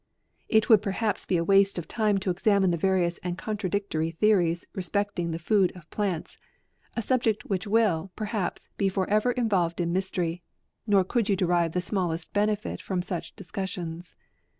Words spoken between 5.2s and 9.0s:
the food of plants; a subject which will, perhaps, be